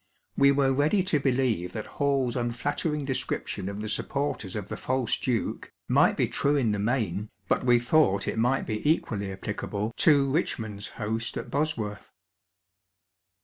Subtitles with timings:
[0.35, 4.75] We were ready to believe that HalPs unflattering description of the supporters of '^ the
[4.75, 9.31] false duke'' might be true in the main, but we thought it might be equally
[9.31, 12.09] applicable to Bichmond's host at Bosworth.